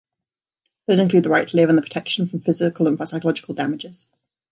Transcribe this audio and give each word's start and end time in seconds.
Those 0.87 0.97
include 0.97 1.25
the 1.25 1.29
right 1.29 1.47
to 1.47 1.55
live 1.55 1.69
and 1.69 1.77
the 1.77 1.83
protection 1.83 2.27
from 2.27 2.39
physical 2.41 2.87
and 2.87 2.97
psychological 3.07 3.53
damages. 3.53 4.07